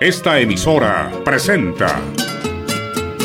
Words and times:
Esta 0.00 0.38
emisora 0.38 1.12
presenta 1.24 2.00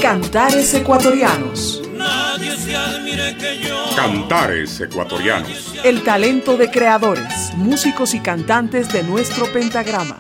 Cantares 0.02 0.74
Ecuatorianos. 0.74 1.82
Nadie 1.94 2.56
se 2.58 2.76
admire 2.76 3.36
que 3.38 3.60
yo. 3.60 3.86
Cantares 3.96 4.82
Ecuatorianos. 4.82 5.74
El 5.84 6.04
talento 6.04 6.58
de 6.58 6.70
creadores, 6.70 7.54
músicos 7.56 8.14
y 8.14 8.20
cantantes 8.20 8.92
de 8.92 9.04
nuestro 9.04 9.46
pentagrama. 9.54 10.20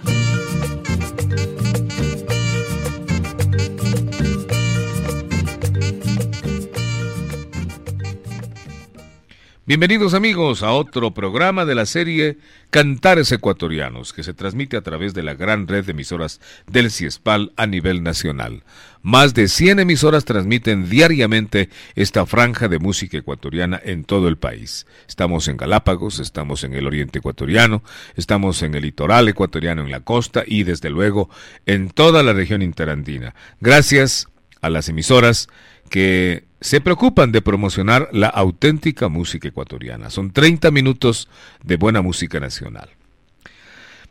Bienvenidos 9.68 10.14
amigos 10.14 10.62
a 10.62 10.74
otro 10.74 11.16
programa 11.16 11.66
de 11.66 11.74
la 11.74 11.88
serie 11.88 12.38
Cantares 12.70 13.32
Ecuatorianos 13.32 14.14
que 14.14 14.22
se 14.22 14.36
transmite 14.36 14.78
a 14.78 14.84
través 14.84 15.16
de 15.16 15.24
la 15.24 15.34
gran 15.34 15.68
red 15.68 15.84
de 15.86 15.94
emisoras 15.94 16.40
del 16.68 16.92
CIESPAL 16.92 17.52
a 17.58 17.66
nivel 17.66 18.04
nacional. 18.04 18.64
Más 19.02 19.34
de 19.34 19.48
100 19.48 19.80
emisoras 19.80 20.24
transmiten 20.24 20.88
diariamente 20.88 21.70
esta 21.96 22.28
franja 22.28 22.68
de 22.68 22.78
música 22.78 23.18
ecuatoriana 23.18 23.82
en 23.84 24.04
todo 24.04 24.28
el 24.28 24.38
país. 24.38 24.86
Estamos 25.08 25.48
en 25.48 25.58
Galápagos, 25.58 26.20
estamos 26.20 26.64
en 26.64 26.76
el 26.76 26.86
oriente 26.86 27.18
ecuatoriano, 27.18 27.82
estamos 28.16 28.62
en 28.62 28.76
el 28.76 28.84
litoral 28.84 29.28
ecuatoriano, 29.30 29.82
en 29.82 29.90
la 29.90 30.02
costa 30.02 30.44
y 30.46 30.62
desde 30.62 30.92
luego 30.92 31.32
en 31.66 31.90
toda 31.90 32.22
la 32.22 32.34
región 32.34 32.62
interandina. 32.62 33.34
Gracias 33.62 34.28
a 34.62 34.70
las 34.70 34.90
emisoras 34.90 35.48
que 35.90 36.44
se 36.62 36.82
preocupan 36.82 37.32
de 37.32 37.42
promocionar 37.42 38.10
la 38.12 38.28
auténtica 38.28 39.10
música 39.10 39.48
ecuatoriana. 39.48 40.10
Son 40.10 40.32
30 40.32 40.72
minutos 40.72 41.30
de 41.64 41.78
buena 41.78 42.02
música 42.02 42.40
nacional. 42.40 42.90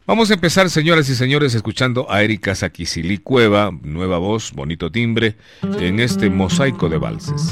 Vamos 0.07 0.31
a 0.31 0.35
empezar, 0.35 0.69
señoras 0.69 1.09
y 1.09 1.15
señores, 1.15 1.55
escuchando 1.55 2.11
a 2.11 2.23
Erika 2.23 2.55
Saquicilí 2.55 3.17
Cueva, 3.19 3.71
nueva 3.83 4.19
voz, 4.19 4.53
bonito 4.53 4.93
timbre, 4.93 5.37
en 5.63 5.99
este 5.99 6.29
mosaico 6.29 6.91
de 6.91 6.99
valses. 6.99 7.51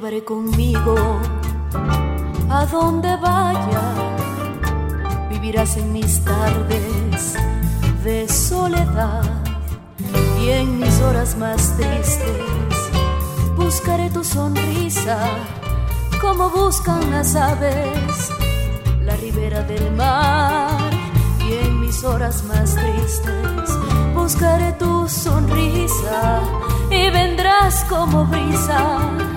Llevaré 0.00 0.24
conmigo. 0.24 0.96
A 2.48 2.64
donde 2.64 3.14
vaya. 3.16 3.82
Vivirás 5.28 5.76
en 5.76 5.92
mis 5.92 6.24
tardes 6.24 7.34
de 8.02 8.26
soledad. 8.26 9.24
Y 10.40 10.48
en 10.48 10.78
mis 10.78 11.00
horas 11.02 11.36
más 11.36 11.76
tristes 11.76 12.74
buscaré 13.56 14.08
tu 14.08 14.24
sonrisa 14.24 15.18
como 16.18 16.48
buscan 16.48 17.10
las 17.10 17.36
aves 17.36 18.32
la 19.04 19.14
ribera 19.16 19.62
del 19.64 19.92
mar. 19.92 20.90
Y 21.46 21.66
en 21.66 21.78
mis 21.80 22.02
horas 22.04 22.42
más 22.44 22.74
tristes 22.74 23.68
buscaré 24.14 24.72
tu 24.78 25.06
sonrisa 25.06 26.40
y 26.90 27.10
vendrás 27.10 27.84
como 27.84 28.24
brisa 28.24 29.29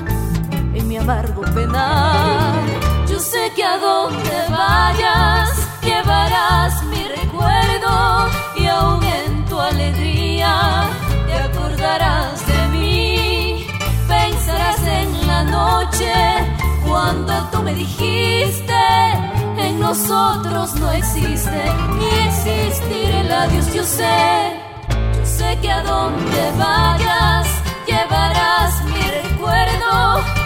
amargo 1.03 1.41
penar. 1.53 2.63
Yo 3.09 3.19
sé 3.19 3.51
que 3.55 3.63
a 3.63 3.77
donde 3.77 4.37
vayas 4.49 5.49
llevarás 5.81 6.81
mi 6.85 7.03
recuerdo 7.19 8.29
y 8.55 8.67
aún 8.67 9.03
en 9.03 9.45
tu 9.45 9.59
alegría 9.59 10.87
te 11.27 11.35
acordarás 11.47 12.47
de 12.47 12.67
mí. 12.73 13.67
Pensarás 14.07 14.81
en 15.01 15.27
la 15.27 15.43
noche 15.43 16.13
cuando 16.87 17.33
tú 17.51 17.61
me 17.63 17.73
dijiste 17.75 18.83
en 19.57 19.79
nosotros 19.79 20.73
no 20.75 20.89
existe 20.91 21.61
ni 21.97 22.09
existir 22.27 23.09
el 23.21 23.31
adiós. 23.31 23.73
Yo 23.73 23.83
sé, 23.83 24.19
yo 25.17 25.25
sé 25.25 25.57
que 25.61 25.69
a 25.69 25.83
donde 25.83 26.43
vayas 26.57 27.47
llevarás 27.87 28.83
mi 28.85 29.01
recuerdo 29.21 30.42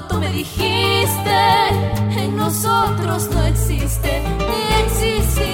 tú 0.00 0.16
me 0.18 0.30
dijiste, 0.30 1.68
en 2.16 2.36
nosotros 2.36 3.28
no 3.30 3.42
existe 3.44 4.22
ni 4.38 4.84
existir 4.84 5.51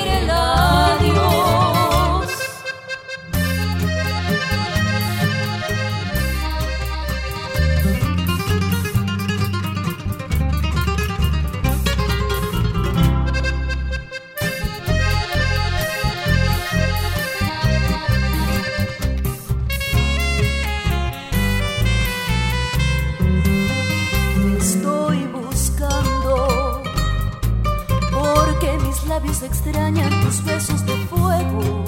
extrañan 29.49 30.11
tus 30.23 30.45
besos 30.45 30.85
de 30.85 30.97
fuego, 31.11 31.85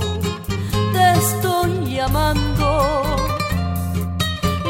te 0.95 1.13
estoy 1.25 1.95
llamando. 1.95 2.67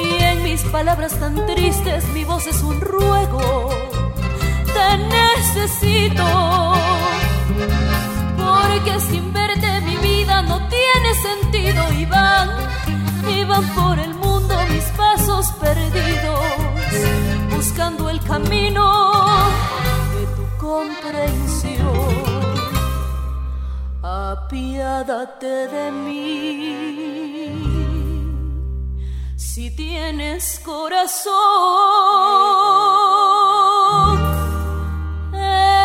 Y 0.04 0.22
en 0.22 0.42
mis 0.42 0.62
palabras 0.76 1.12
tan 1.20 1.34
tristes 1.46 2.04
mi 2.14 2.24
voz 2.24 2.46
es 2.46 2.62
un 2.62 2.80
ruego, 2.80 3.70
te 4.74 4.88
necesito. 5.18 6.26
Porque 8.42 8.92
sin 9.08 9.32
verte 9.32 9.80
mi 9.82 9.96
vida 10.08 10.42
no 10.42 10.56
tiene 10.76 11.10
sentido 11.28 11.82
y 11.92 12.04
van, 12.06 12.48
y 13.34 13.44
van 13.44 13.66
por 13.78 13.98
el 13.98 14.14
mundo 14.14 14.54
mis 14.68 14.84
pasos 15.02 15.46
perdidos, 15.64 16.40
buscando 17.54 18.10
el 18.10 18.20
camino 18.20 18.84
de 20.14 20.22
tu 20.36 20.44
comprensión 20.66 22.29
apiádate 24.10 25.68
de 25.68 25.92
mí. 25.92 26.20
Si 29.36 29.70
tienes 29.76 30.60
corazón, 30.64 31.30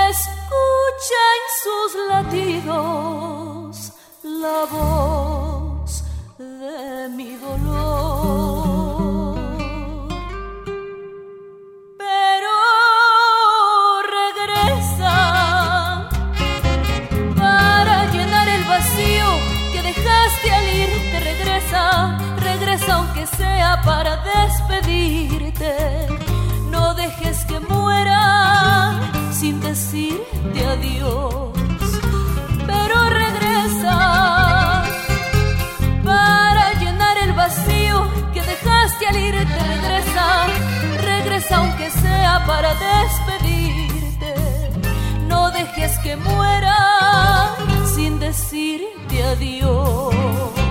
escucha 0.10 1.22
en 1.38 1.44
sus 1.64 1.90
latidos 2.12 3.94
la 4.24 4.60
voz 4.72 6.04
de 6.38 7.10
mi 7.10 7.32
dolor. 7.36 7.65
sea 23.26 23.82
para 23.84 24.18
despedirte. 24.18 26.08
No 26.70 26.94
dejes 26.94 27.46
que 27.46 27.60
muera 27.60 29.00
sin 29.32 29.60
decirte 29.62 30.66
adiós. 30.66 31.54
Pero 32.68 33.10
regresa 33.10 34.84
para 36.04 36.74
llenar 36.80 37.18
el 37.18 37.34
vacío 37.34 38.08
que 38.34 38.42
dejaste 38.42 39.08
al 39.08 39.18
irte. 39.18 39.60
Regresa, 39.72 40.28
regresa 41.02 41.58
aunque 41.58 41.90
sea 41.90 42.44
para 42.46 42.74
despedirte. 42.76 44.36
No 45.28 45.52
dejes 45.52 45.98
que 46.00 46.16
muera 46.18 47.56
sin 47.96 48.20
decirte 48.20 49.24
adiós. 49.24 50.65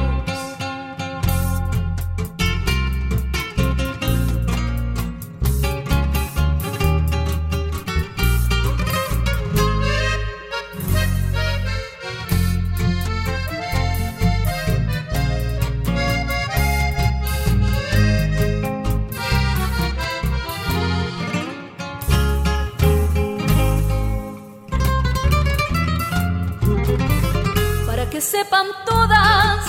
Sepan 28.45 28.67
todas 28.85 29.65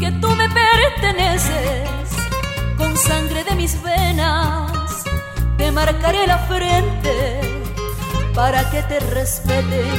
que 0.00 0.10
tú 0.12 0.28
me 0.30 0.48
perteneces 0.48 1.88
con 2.76 2.96
sangre 2.96 3.44
de 3.44 3.54
mis 3.54 3.80
venas. 3.82 5.04
Te 5.56 5.70
marcaré 5.70 6.26
la 6.26 6.38
frente 6.38 7.62
para 8.34 8.68
que 8.70 8.82
te 8.82 8.98
respeten 9.00 9.98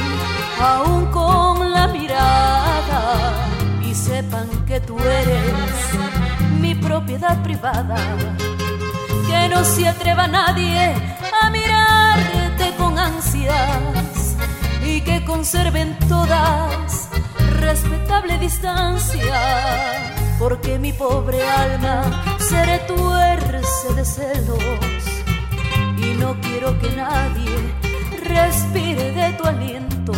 aún 0.61 1.05
con 1.11 1.71
la 1.71 1.87
mirada 1.87 3.03
y 3.81 3.93
sepan 3.95 4.47
que 4.65 4.79
tú 4.81 4.97
eres 4.99 6.59
mi 6.59 6.75
propiedad 6.75 7.41
privada. 7.41 7.97
Que 9.27 9.49
no 9.49 9.63
se 9.63 9.87
atreva 9.87 10.27
nadie 10.27 10.93
a 11.41 11.49
mirarte 11.49 12.75
con 12.77 12.97
ansias 12.97 14.35
y 14.83 15.01
que 15.01 15.23
conserven 15.25 15.97
todas 16.07 17.06
respetable 17.57 18.37
distancia, 18.37 19.39
porque 20.39 20.79
mi 20.79 20.93
pobre 20.93 21.41
alma 21.43 22.03
se 22.39 22.63
retuerce 22.65 23.93
de 23.95 24.05
celos. 24.05 25.03
Y 25.97 26.13
no 26.19 26.39
quiero 26.41 26.77
que 26.79 26.89
nadie 26.91 27.55
respire 28.23 29.11
de 29.11 29.33
tu 29.33 29.45
aliento, 29.45 30.13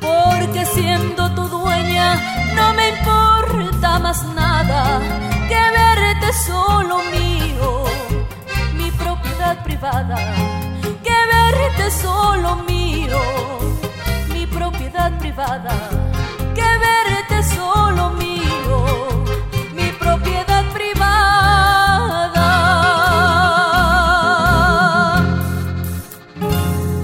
porque 0.00 0.64
siendo 0.66 1.30
tu 1.34 1.42
dueña 1.48 2.14
no 2.54 2.74
me 2.74 2.88
importa 2.90 3.98
más 3.98 4.24
nada 4.34 5.00
que 5.48 5.54
verte 5.54 6.32
solo 6.32 6.98
mío, 7.10 7.84
mi 8.74 8.90
propiedad 8.90 9.62
privada, 9.62 10.16
que 11.04 11.16
verte 11.34 11.90
solo 11.90 12.56
mío, 12.68 13.20
mi 14.32 14.46
propiedad 14.46 15.16
privada 15.18 15.85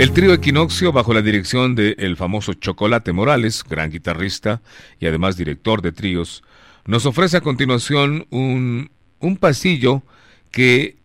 El 0.02 0.10
trío 0.10 0.34
Equinoccio, 0.34 0.90
bajo 0.90 1.14
la 1.14 1.22
dirección 1.22 1.76
de 1.76 1.94
el 1.96 2.16
famoso 2.16 2.54
Chocolate 2.54 3.12
Morales, 3.12 3.62
gran 3.62 3.88
guitarrista 3.88 4.60
y 4.98 5.06
además 5.06 5.36
director 5.36 5.80
de 5.80 5.92
tríos, 5.92 6.42
nos 6.84 7.06
ofrece 7.06 7.36
a 7.36 7.40
continuación 7.40 8.26
un, 8.30 8.90
un 9.20 9.36
pasillo 9.36 10.02
que, 10.50 10.96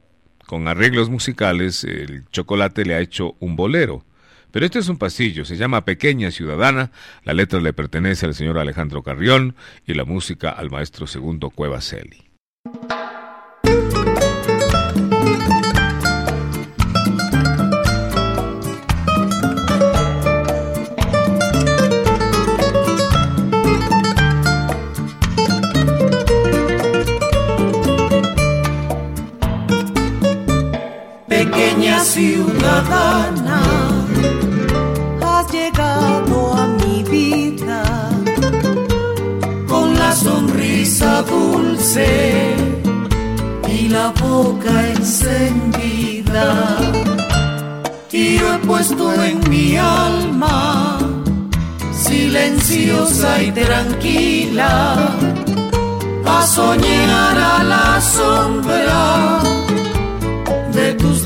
con 0.48 0.68
arreglos 0.68 1.12
musicales, 1.12 1.84
el 1.84 2.28
Chocolate 2.32 2.86
le 2.86 2.96
ha 2.96 3.00
hecho 3.00 3.36
un 3.40 3.56
bolero. 3.56 4.04
Pero 4.50 4.66
este 4.66 4.80
es 4.80 4.90
un 4.90 4.98
pasillo, 4.98 5.46
se 5.46 5.58
llama 5.58 5.86
Pequeña 5.86 6.32
Ciudadana, 6.32 6.90
la 7.24 7.36
letra 7.36 7.62
le 7.62 7.74
pertenece 7.74 8.26
al 8.26 8.34
señor 8.34 8.58
Alejandro 8.58 9.04
Carrión 9.04 9.56
y 9.86 9.94
la 9.94 10.06
música 10.06 10.50
al 10.50 10.72
maestro 10.72 11.06
Segundo 11.06 11.52
Cuevaseli. 11.52 12.32
Pequeña 12.64 12.97
ciudadana 32.18 33.62
sonrisa 40.16 41.22
dulce 41.22 42.56
y 43.68 43.90
la 43.90 44.08
boca 44.19 44.74
encendida. 44.96 46.48
Y 48.12 48.40
yo 48.40 48.54
he 48.54 48.58
puesto 48.66 49.04
en 49.24 49.38
mi 49.48 49.78
alma, 49.78 50.98
silenciosa 51.92 53.44
y 53.44 53.52
tranquila, 53.52 55.12
a 56.25 56.48
soñar 56.48 57.38
a 57.38 57.63
la 57.63 58.02
sombra 58.02 59.56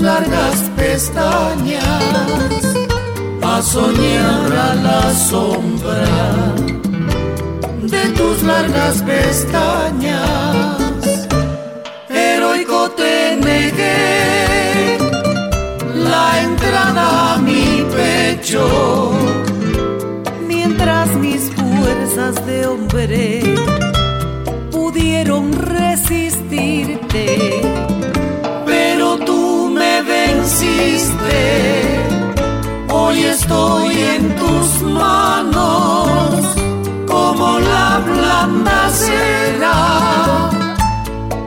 largas 0.02 0.70
pestañas, 0.76 1.84
a 3.42 3.62
soñar 3.62 4.52
a 4.52 4.76
la 4.76 5.14
sombra 5.14 6.56
de 7.82 8.10
tus 8.18 8.44
largas 8.44 9.04
pestañas. 9.04 10.78
Heroico 12.10 12.90
te 12.92 13.38
negué 13.38 14.98
la 15.94 16.42
entrada 16.42 17.34
a 17.34 17.38
mi 17.38 17.86
pecho, 17.96 19.12
mientras 20.48 21.10
mis 21.16 21.52
fuerzas 21.52 22.46
de 22.46 22.66
hombre 22.66 23.41
Hoy 32.90 33.24
estoy 33.24 33.94
en 34.16 34.36
tus 34.36 34.82
manos 34.84 36.46
como 37.08 37.60
la 37.60 38.00
blanda 38.00 38.90
será 38.90 40.50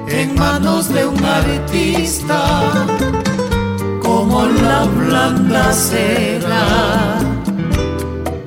en 0.08 0.34
manos 0.34 0.92
de 0.92 1.06
un 1.06 1.24
artista, 1.24 2.40
como 4.02 4.46
la 4.46 4.84
blanda 4.84 5.72
será 5.72 7.18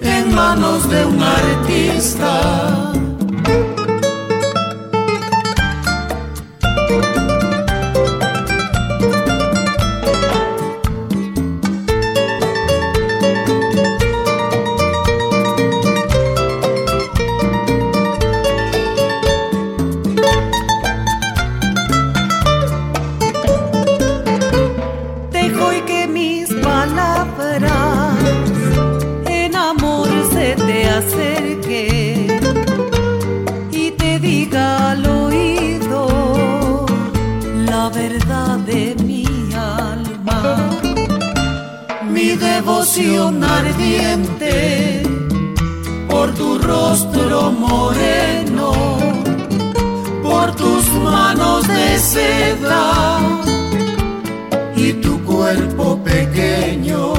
en 0.02 0.36
manos 0.36 0.90
de 0.90 1.06
un 1.06 1.22
artista. 1.22 2.97
Ardiente 43.26 45.02
por 46.08 46.34
tu 46.36 46.60
rostro 46.60 47.52
moreno, 47.52 48.72
por 50.24 50.56
tus 50.56 50.88
manos 51.04 51.68
de 51.68 51.98
seda 51.98 53.20
y 54.76 54.94
tu 54.94 55.24
cuerpo 55.24 55.98
pequeño, 56.04 57.14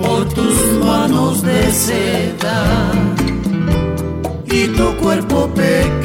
por 0.00 0.28
tus 0.30 0.56
manos 0.82 1.42
de 1.42 1.70
seda 1.70 2.90
y 4.46 4.68
tu 4.68 4.96
cuerpo 4.96 5.48
pequeño. 5.48 5.97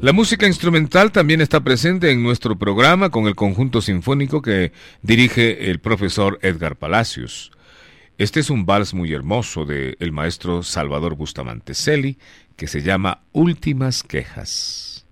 La 0.00 0.12
música 0.12 0.46
instrumental 0.46 1.10
también 1.10 1.40
está 1.40 1.58
presente 1.58 2.12
en 2.12 2.22
nuestro 2.22 2.56
programa 2.56 3.10
con 3.10 3.26
el 3.26 3.34
conjunto 3.34 3.82
sinfónico 3.82 4.42
que 4.42 4.70
dirige 5.02 5.70
el 5.70 5.80
profesor 5.80 6.38
Edgar 6.42 6.76
Palacios. 6.76 7.50
Este 8.16 8.38
es 8.38 8.48
un 8.48 8.64
vals 8.64 8.94
muy 8.94 9.12
hermoso 9.12 9.64
del 9.64 9.96
el 9.98 10.12
maestro 10.12 10.62
Salvador 10.62 11.16
Bustamante 11.16 11.74
Celi 11.74 12.16
que 12.54 12.68
se 12.68 12.82
llama 12.82 13.22
Últimas 13.32 14.04
Quejas. 14.04 15.04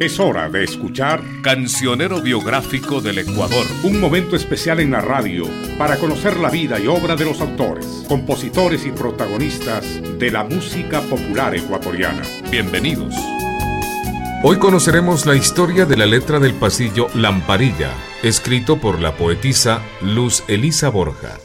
Es 0.00 0.18
hora 0.18 0.48
de 0.48 0.64
escuchar 0.64 1.20
Cancionero 1.42 2.22
Biográfico 2.22 3.02
del 3.02 3.18
Ecuador. 3.18 3.66
un 3.82 4.00
momento 4.00 4.34
especial 4.34 4.80
en 4.80 4.92
la 4.92 5.02
radio 5.02 5.44
para 5.76 5.98
conocer 5.98 6.38
la 6.38 6.48
vida 6.48 6.80
y 6.80 6.86
obra 6.86 7.16
de 7.16 7.26
los 7.26 7.42
autores, 7.42 7.84
compositores 8.08 8.86
y 8.86 8.92
protagonistas 8.92 9.84
de 10.18 10.30
la 10.30 10.42
música 10.42 11.02
popular 11.02 11.54
ecuatoriana. 11.54 12.22
Bienvenidos. 12.50 13.14
Hoy 14.42 14.56
conoceremos 14.56 15.26
la 15.26 15.34
historia 15.34 15.84
de 15.84 15.98
la 15.98 16.06
letra 16.06 16.38
del 16.38 16.54
pasillo 16.54 17.08
Lamparilla, 17.14 17.92
escrito 18.22 18.78
por 18.78 19.02
la 19.02 19.16
poetisa 19.16 19.82
Luz 20.00 20.44
Elisa 20.48 20.88
Borja. 20.88 21.36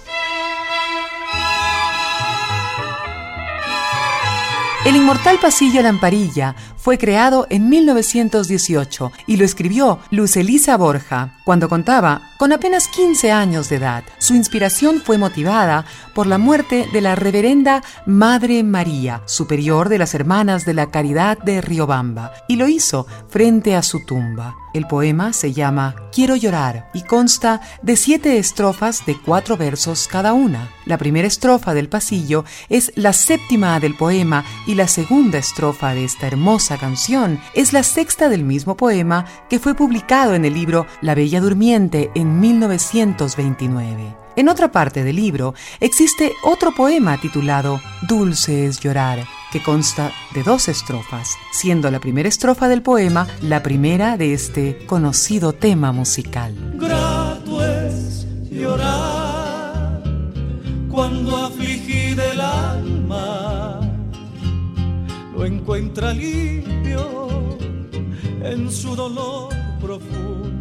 El 4.86 4.96
inmortal 4.96 5.40
pasillo 5.40 5.82
Lamparilla 5.82 6.56
fue 6.78 7.00
creado 7.00 7.48
en 7.50 7.70
1918 7.70 9.12
y 9.26 9.38
lo 9.38 9.44
escribió 9.44 9.98
Luz 10.12 10.38
Elisa 10.38 10.78
Borja 10.78 11.40
cuando 11.44 11.70
contaba 11.70 12.35
con 12.38 12.52
apenas 12.52 12.88
15 12.88 13.32
años 13.32 13.70
de 13.70 13.78
edad. 13.78 14.04
Su 14.18 14.36
inspiración 14.36 15.02
fue 15.04 15.18
motivada 15.18 15.86
por 16.14 16.28
la 16.28 16.38
muerte 16.38 16.88
de 16.92 17.02
la 17.02 17.16
reverenda 17.16 17.84
Madre 18.06 18.64
María, 18.64 19.22
superior 19.26 19.90
de 19.90 19.98
las 19.98 20.14
Hermanas 20.14 20.66
de 20.66 20.74
la 20.74 20.92
Caridad 20.92 21.38
de 21.38 21.62
Riobamba, 21.62 22.34
y 22.48 22.56
lo 22.56 22.68
hizo 22.68 23.06
frente 23.28 23.76
a 23.76 23.84
su 23.84 24.06
tumba. 24.06 24.56
El 24.76 24.88
poema 24.88 25.32
se 25.32 25.54
llama 25.54 25.96
Quiero 26.12 26.36
llorar 26.36 26.90
y 26.94 27.04
consta 27.04 27.62
de 27.82 27.96
siete 27.96 28.38
estrofas 28.38 29.06
de 29.06 29.18
cuatro 29.18 29.56
versos 29.56 30.10
cada 30.10 30.34
una. 30.34 30.70
La 30.86 30.98
primera 30.98 31.30
estrofa 31.30 31.74
del 31.74 31.88
pasillo 31.88 32.44
es 32.68 32.92
la 32.96 33.14
séptima 33.14 33.80
del 33.80 33.96
poema 33.96 34.44
y 34.68 34.76
la 34.76 34.90
segunda 34.90 35.38
estrofa 35.38 35.94
de 35.94 36.04
esta 36.04 36.28
hermosa 36.28 36.78
canción 36.78 37.40
es 37.54 37.72
la 37.72 37.84
sexta 37.84 38.28
del 38.28 38.44
mismo 38.44 38.76
poema 38.76 39.24
que 39.50 39.60
fue 39.60 39.76
publicado 39.76 40.34
en 40.36 40.44
el 40.44 40.54
libro 40.54 40.88
La 41.00 41.16
Bella 41.16 41.40
Durmiente 41.40 42.12
en 42.14 42.25
1929. 42.26 44.18
En 44.36 44.50
otra 44.50 44.72
parte 44.72 45.04
del 45.04 45.16
libro 45.16 45.54
existe 45.80 46.34
otro 46.44 46.74
poema 46.74 47.20
titulado 47.20 47.80
Dulce 48.08 48.66
es 48.66 48.80
llorar, 48.82 49.26
que 49.52 49.64
consta 49.64 50.12
de 50.34 50.44
dos 50.44 50.68
estrofas, 50.68 51.38
siendo 51.52 51.90
la 51.90 52.00
primera 52.00 52.28
estrofa 52.28 52.68
del 52.68 52.82
poema 52.82 53.28
la 53.42 53.64
primera 53.64 54.18
de 54.18 54.34
este 54.34 54.86
conocido 54.86 55.54
tema 55.54 55.94
musical. 55.94 56.54
Grato 56.76 57.66
es 57.66 58.28
llorar 58.50 60.04
cuando 60.90 61.38
afligí 61.38 62.14
del 62.14 62.42
alma 62.42 63.80
lo 65.34 65.46
encuentra 65.46 66.14
limpio 66.14 67.58
en 68.42 68.72
su 68.72 68.96
dolor 68.96 69.54
profundo. 69.82 70.55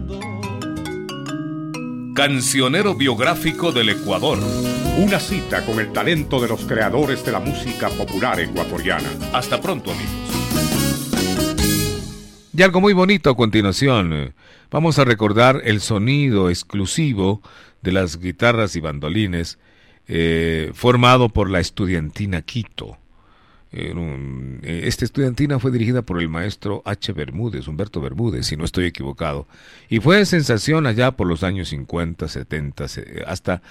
Cancionero 2.15 2.95
biográfico 2.95 3.73
del 3.73 3.89
Ecuador. 3.89 4.39
Una 4.99 5.19
cita 5.19 5.67
con 5.67 5.81
el 5.81 5.93
talento 5.93 6.41
de 6.41 6.47
los 6.47 6.65
creadores 6.65 7.27
de 7.27 7.33
la 7.33 7.41
música 7.41 7.89
popular 7.89 8.39
ecuatoriana. 8.39 9.11
Hasta 9.33 9.61
pronto 9.61 9.91
amigos. 9.91 10.13
Y 12.57 12.63
algo 12.63 12.81
muy 12.81 12.93
bonito 12.93 13.31
a 13.31 13.37
continuación. 13.37 14.33
Vamos 14.71 15.01
a 15.01 15.05
recordar 15.05 15.63
el 15.65 15.81
sonido 15.81 16.51
exclusivo 16.51 17.43
de 17.83 17.91
las 17.91 18.21
guitarras 18.21 18.77
y 18.77 18.81
bandolines 18.81 19.59
eh, 20.07 20.71
formado 20.73 21.31
por 21.31 21.51
la 21.51 21.59
estudiantina 21.59 22.43
Quito. 22.43 22.97
Eh, 23.77 24.83
esta 24.85 25.05
estudiantina 25.05 25.59
fue 25.59 25.73
dirigida 25.73 26.03
por 26.03 26.21
el 26.21 26.29
maestro 26.29 26.83
H. 26.85 27.13
Bermúdez, 27.13 27.67
Humberto 27.67 28.01
Bermúdez, 28.01 28.47
si 28.47 28.57
no 28.57 28.65
estoy 28.65 28.85
equivocado, 28.87 29.49
y 29.89 29.99
fue 29.99 30.25
sensación 30.27 30.87
allá 30.87 31.11
por 31.13 31.27
los 31.27 31.43
años 31.43 31.71
50, 31.71 32.29
70, 32.29 32.87
hasta 33.27 33.63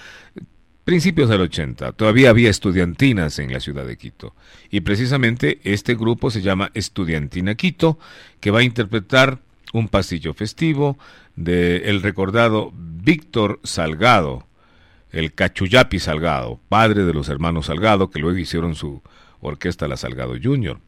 principios 0.84 1.30
del 1.30 1.40
80. 1.40 1.92
Todavía 1.92 2.28
había 2.28 2.50
estudiantinas 2.50 3.38
en 3.38 3.50
la 3.50 3.60
ciudad 3.60 3.86
de 3.86 3.96
Quito. 3.96 4.34
Y 4.70 4.82
precisamente 4.82 5.58
este 5.64 5.94
grupo 5.94 6.30
se 6.30 6.42
llama 6.42 6.70
Estudiantina 6.74 7.54
Quito, 7.54 7.98
que 8.40 8.50
va 8.50 8.58
a 8.58 8.64
interpretar 8.64 9.38
un 9.72 9.88
pasillo 9.88 10.34
festivo 10.34 10.98
del 11.34 11.82
el 11.84 12.02
recordado 12.02 12.72
Víctor 12.74 13.58
Salgado, 13.64 14.46
el 15.10 15.32
Cachuyapi 15.32 15.98
Salgado, 15.98 16.60
padre 16.68 17.04
de 17.04 17.14
los 17.14 17.30
hermanos 17.30 17.66
Salgado, 17.66 18.10
que 18.10 18.18
luego 18.18 18.36
hicieron 18.36 18.74
su 18.74 19.02
Orquesta 19.44 19.86
La 19.88 19.96
Salgado 19.96 20.34
Junior. 20.42 20.80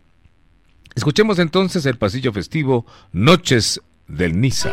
Escuchemos 0.94 1.38
entonces 1.38 1.84
el 1.86 1.98
pasillo 1.98 2.32
festivo 2.32 2.86
Noches 3.12 3.82
del 4.08 4.40
Niza. 4.40 4.72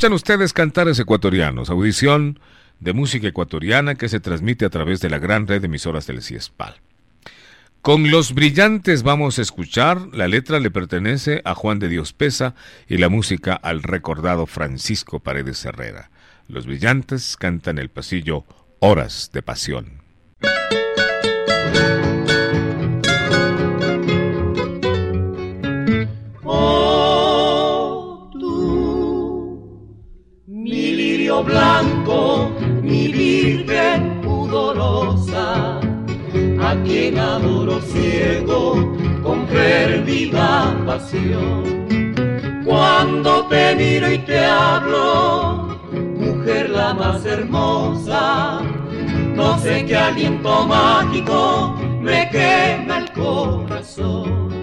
Escuchan 0.00 0.14
ustedes 0.14 0.54
cantares 0.54 0.98
ecuatorianos, 0.98 1.68
audición 1.68 2.40
de 2.78 2.94
música 2.94 3.28
ecuatoriana 3.28 3.96
que 3.96 4.08
se 4.08 4.18
transmite 4.18 4.64
a 4.64 4.70
través 4.70 5.02
de 5.02 5.10
la 5.10 5.18
gran 5.18 5.46
red 5.46 5.60
de 5.60 5.66
emisoras 5.66 6.06
del 6.06 6.22
CIESPAL. 6.22 6.76
Con 7.82 8.10
los 8.10 8.32
brillantes 8.32 9.02
vamos 9.02 9.38
a 9.38 9.42
escuchar, 9.42 10.00
la 10.14 10.26
letra 10.26 10.58
le 10.58 10.70
pertenece 10.70 11.42
a 11.44 11.54
Juan 11.54 11.78
de 11.80 11.90
Dios 11.90 12.14
Pesa 12.14 12.54
y 12.88 12.96
la 12.96 13.10
música 13.10 13.52
al 13.52 13.82
recordado 13.82 14.46
Francisco 14.46 15.20
Paredes 15.20 15.62
Herrera. 15.66 16.10
Los 16.48 16.64
brillantes 16.64 17.36
cantan 17.36 17.76
el 17.76 17.90
pasillo 17.90 18.46
Horas 18.78 19.28
de 19.34 19.42
Pasión. 19.42 20.00
Blanco, 31.38 32.50
mi 32.82 33.08
virgen 33.08 34.20
pudorosa 34.20 35.80
a 36.60 36.74
quien 36.84 37.18
adoro 37.18 37.80
ciego 37.80 38.74
con 39.22 39.46
perdida 39.46 40.74
pasión. 40.86 41.86
Cuando 42.64 43.46
te 43.46 43.74
miro 43.76 44.12
y 44.12 44.18
te 44.18 44.44
hablo, 44.44 45.78
mujer 46.18 46.70
la 46.70 46.94
más 46.94 47.24
hermosa, 47.24 48.60
no 49.34 49.58
sé 49.58 49.84
qué 49.86 49.96
aliento 49.96 50.66
mágico 50.66 51.74
me 52.00 52.28
quema 52.30 52.98
el 52.98 53.12
corazón. 53.12 54.59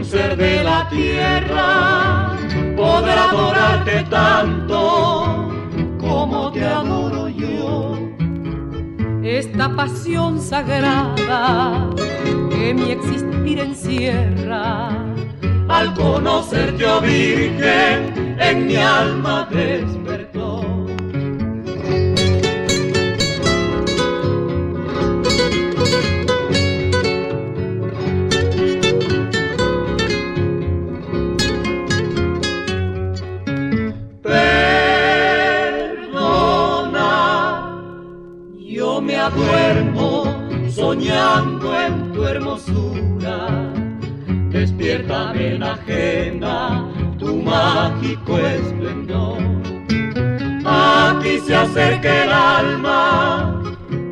Ningún 0.00 0.04
ser 0.04 0.36
de 0.36 0.64
la 0.64 0.88
tierra 0.88 2.36
podrá 2.76 3.30
adorarte 3.30 4.04
tanto 4.08 5.48
como 5.98 6.52
te 6.52 6.64
adoro 6.64 7.28
yo. 7.28 7.98
Esta 9.22 9.74
pasión 9.74 10.40
sagrada 10.40 11.90
que 12.50 12.74
mi 12.74 12.92
existir 12.92 13.58
encierra, 13.58 14.88
al 15.68 15.94
conocerte, 15.94 16.86
oh 16.86 17.00
Virgen, 17.00 18.36
en 18.38 18.66
mi 18.66 18.76
alma 18.76 19.48
despertó. 19.50 19.99
Tu 42.20 42.26
hermosura. 42.26 43.38
Despierta 44.50 45.30
ajena 45.30 46.86
tu 47.18 47.36
mágico 47.36 48.38
esplendor. 48.38 49.38
Aquí 50.66 51.38
se 51.46 51.54
acerca 51.54 52.24
el 52.24 52.32
alma 52.32 53.62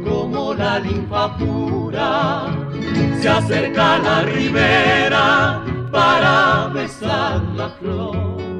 como 0.08 0.54
la 0.54 0.78
linfa 0.78 1.36
pura. 1.36 2.46
Se 3.20 3.28
acerca 3.28 3.98
la 3.98 4.22
ribera 4.22 5.62
para 5.90 6.68
besar 6.72 7.42
la 7.56 7.68
flor. 7.78 8.57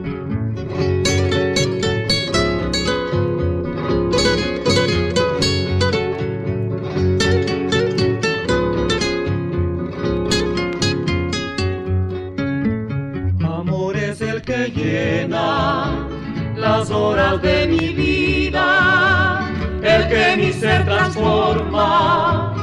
Llena 14.98 16.08
las 16.56 16.90
horas 16.90 17.40
de 17.42 17.66
mi 17.68 17.88
vida, 18.02 19.48
el 19.82 20.08
que 20.08 20.36
mi 20.36 20.52
ser 20.52 20.84
transforma 20.84 22.54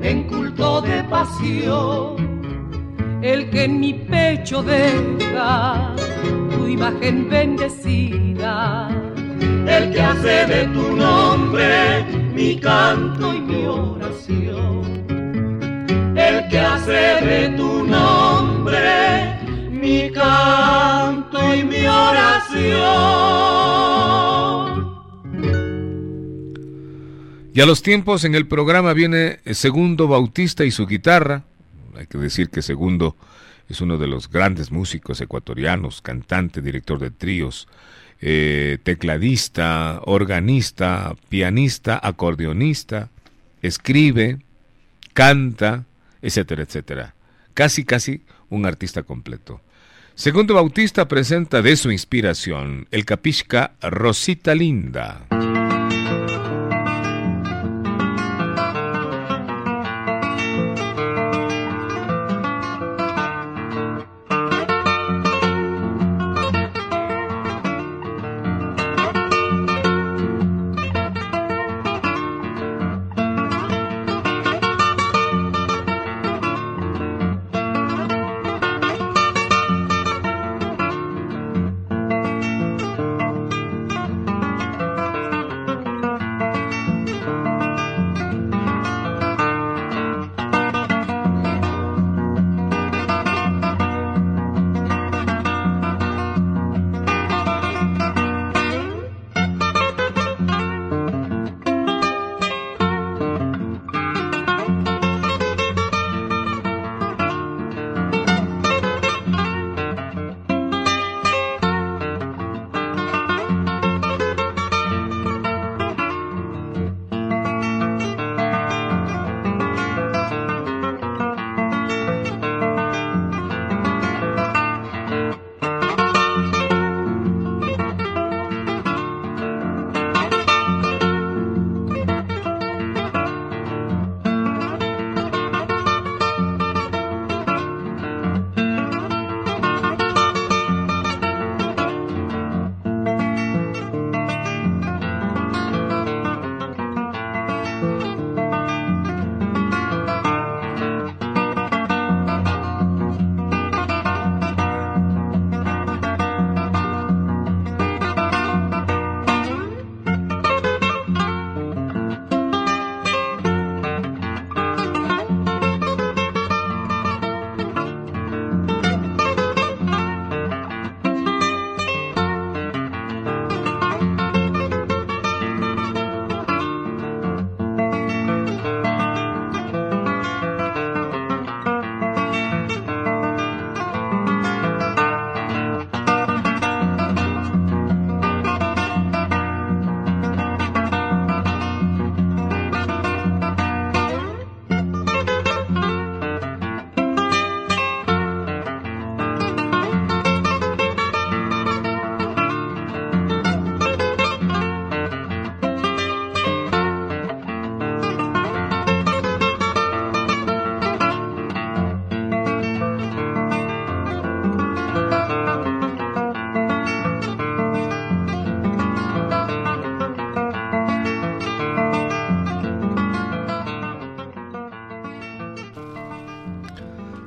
en 0.00 0.24
culto 0.24 0.80
de 0.82 1.02
pasión, 1.04 2.40
el 3.22 3.48
que 3.50 3.64
en 3.64 3.80
mi 3.80 3.94
pecho 3.94 4.62
deja 4.62 5.94
tu 6.50 6.66
imagen 6.66 7.28
bendecida, 7.30 8.88
el 9.66 9.92
que 9.92 10.00
hace 10.00 10.46
de 10.46 10.64
tu 10.74 10.96
nombre 10.96 12.04
mi 12.34 12.58
canto 12.58 13.32
y 13.32 13.40
mi 13.40 13.66
oración, 13.66 14.82
el 16.16 16.48
que 16.48 16.58
hace 16.58 17.13
canto 20.14 21.54
y 21.54 21.64
mi 21.64 21.86
oración. 21.86 23.14
Y 27.52 27.60
a 27.60 27.66
los 27.66 27.82
tiempos 27.82 28.24
en 28.24 28.34
el 28.34 28.46
programa 28.48 28.92
viene 28.94 29.40
Segundo 29.52 30.08
Bautista 30.08 30.64
y 30.64 30.70
su 30.70 30.86
guitarra. 30.86 31.44
Hay 31.96 32.06
que 32.06 32.18
decir 32.18 32.50
que 32.50 32.62
Segundo 32.62 33.16
es 33.68 33.80
uno 33.80 33.96
de 33.96 34.08
los 34.08 34.28
grandes 34.28 34.70
músicos 34.70 35.20
ecuatorianos, 35.20 36.02
cantante, 36.02 36.60
director 36.60 36.98
de 36.98 37.10
tríos, 37.10 37.68
eh, 38.20 38.78
tecladista, 38.82 40.00
organista, 40.04 41.14
pianista, 41.28 42.00
acordeonista, 42.02 43.10
escribe, 43.62 44.38
canta, 45.12 45.84
etcétera, 46.22 46.62
etcétera. 46.62 47.14
Casi, 47.54 47.84
casi 47.84 48.22
un 48.50 48.66
artista 48.66 49.02
completo. 49.04 49.60
Segundo 50.16 50.54
Bautista 50.54 51.08
presenta 51.08 51.60
de 51.60 51.76
su 51.76 51.90
inspiración 51.90 52.86
el 52.92 53.04
capisca 53.04 53.72
Rosita 53.80 54.54
Linda. 54.54 55.26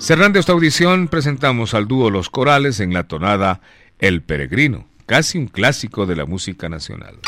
Cerrando 0.08 0.40
esta 0.40 0.54
audición, 0.54 1.10
presentamos 1.10 1.74
al 1.74 1.86
dúo 1.86 2.10
Los 2.10 2.30
Corales 2.30 2.80
en 2.80 2.94
la 2.94 3.10
tonada 3.10 3.60
El 4.00 4.22
Peregrino, 4.22 4.88
casi 5.06 5.38
un 5.38 5.48
clásico 5.48 6.06
de 6.06 6.16
la 6.16 6.26
música 6.26 6.70
nacional. 6.70 7.20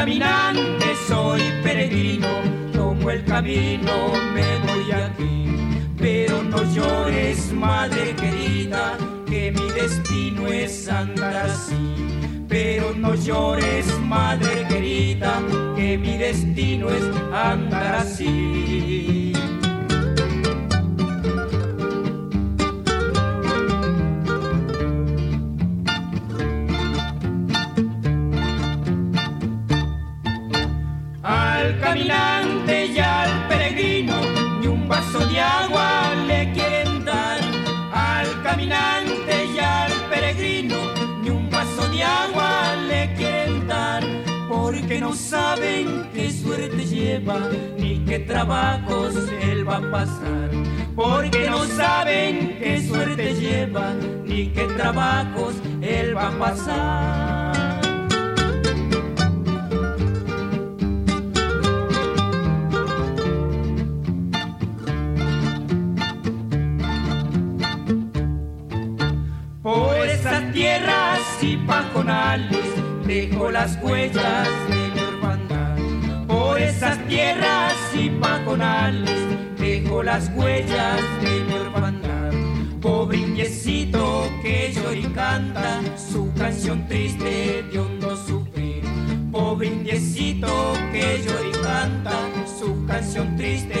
Caminante, 0.00 0.96
soy 1.06 1.42
peregrino, 1.62 2.28
tomo 2.72 3.10
el 3.10 3.22
camino, 3.22 3.92
me 4.32 4.48
voy 4.66 4.90
aquí. 4.92 5.44
Pero 5.98 6.42
no 6.42 6.62
llores, 6.72 7.52
madre 7.52 8.14
querida, 8.16 8.96
que 9.26 9.52
mi 9.52 9.70
destino 9.72 10.46
es 10.46 10.88
andar 10.88 11.36
así. 11.36 12.46
Pero 12.48 12.94
no 12.96 13.14
llores, 13.14 13.86
madre 14.00 14.66
querida, 14.68 15.42
que 15.76 15.98
mi 15.98 16.16
destino 16.16 16.88
es 16.88 17.04
andar 17.34 17.96
así. 17.96 19.19
Ni 47.78 48.04
qué 48.06 48.18
trabajos 48.20 49.14
él 49.42 49.68
va 49.68 49.76
a 49.76 49.90
pasar. 49.90 50.50
Porque 50.96 51.48
no 51.48 51.64
saben 51.64 52.58
qué 52.58 52.82
suerte 52.86 53.34
lleva 53.34 53.94
ni 54.24 54.48
qué 54.48 54.64
trabajos 54.64 55.54
él 55.82 56.16
va 56.16 56.28
a 56.28 56.38
pasar. 56.38 57.80
Por 69.62 70.06
esas 70.06 70.52
tierras 70.52 71.20
y 71.42 71.56
pajonales 71.58 72.66
dejo 73.06 73.50
las 73.50 73.78
huellas 73.82 74.48
esas 76.80 77.06
tierras 77.08 77.74
y 77.92 78.08
pajonales 78.08 79.10
dejo 79.58 80.02
las 80.02 80.30
huellas 80.34 80.98
de 81.20 81.44
mi 81.44 81.52
hermandad. 81.52 82.32
Pobre 82.80 83.18
indiecito 83.18 84.30
que 84.40 84.72
llora 84.72 84.94
y 84.94 85.02
canta 85.12 85.78
su 85.98 86.32
canción 86.32 86.88
triste 86.88 87.64
de 87.70 87.78
hondo 87.78 88.16
sufrir. 88.16 88.82
Pobre 89.30 89.66
indiecito 89.66 90.72
que 90.90 91.22
llora 91.22 91.48
y 91.48 91.62
canta 91.62 92.16
su 92.58 92.86
canción 92.86 93.36
triste 93.36 93.79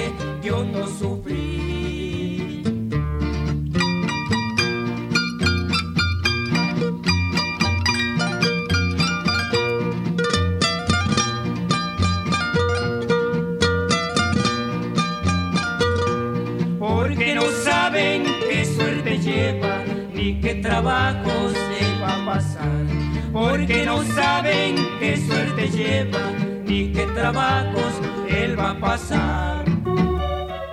trabajos 20.80 21.52
se 21.52 22.00
va 22.00 22.22
a 22.22 22.24
pasar, 22.24 22.86
porque 23.32 23.84
no 23.84 24.02
saben 24.02 24.76
qué 24.98 25.16
suerte 25.16 25.68
lleva, 25.68 26.32
ni 26.64 26.90
qué 26.90 27.06
trabajos 27.14 27.92
él 28.28 28.58
va 28.58 28.70
a 28.70 28.80
pasar. 28.80 29.64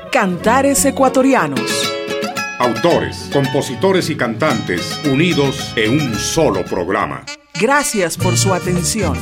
Cantares 0.10 0.86
ecuatorianos. 0.86 1.91
Autores, 2.58 3.30
compositores 3.34 4.10
y 4.10 4.15
cantantes 4.15 4.98
unidos 5.06 5.74
en 5.76 6.00
un 6.00 6.15
solo 6.15 6.63
programa. 6.63 7.26
Gracias 7.60 8.17
por 8.17 8.38
su 8.38 8.54
atención. 8.54 9.17